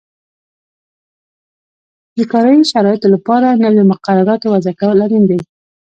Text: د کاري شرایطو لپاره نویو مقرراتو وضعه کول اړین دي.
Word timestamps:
د 2.17 2.19
کاري 2.31 2.55
شرایطو 2.71 3.07
لپاره 3.15 3.47
نویو 3.63 3.89
مقرراتو 3.91 4.47
وضعه 4.55 4.73
کول 4.81 4.97
اړین 5.05 5.23
دي. 5.29 5.39